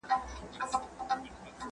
[0.03, 0.03] د
[0.61, 1.29] ارزښتونو په نوم